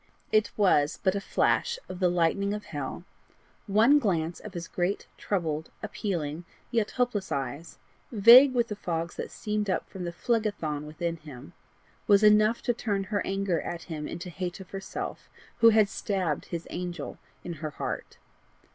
[0.31, 3.03] It was but a flash of the lightning of hell:
[3.67, 7.77] one glance of his great, troubled, appealing, yet hopeless eyes,
[8.11, 11.53] vague with the fogs that steamed up from the Phlegethon within him,
[12.07, 15.29] was enough to turn her anger at him into hate of herself
[15.59, 18.17] who had stabbed his angel in her heart.